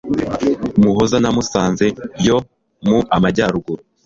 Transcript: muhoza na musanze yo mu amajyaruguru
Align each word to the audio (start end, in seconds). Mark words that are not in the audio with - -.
muhoza 0.81 1.17
na 1.23 1.29
musanze 1.35 1.85
yo 2.27 2.37
mu 2.87 2.97
amajyaruguru 3.15 3.81